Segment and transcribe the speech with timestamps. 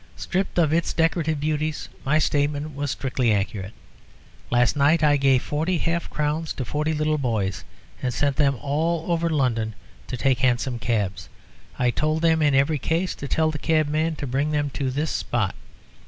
[0.17, 3.73] Stripped of its decorative beauties, my statement was strictly accurate.
[4.49, 7.63] Last night I gave forty half crowns to forty little boys,
[8.01, 9.75] and sent them all over London
[10.07, 11.29] to take hansom cabs.
[11.77, 15.11] I told them in every case to tell the cabman to bring them to this
[15.11, 15.53] spot.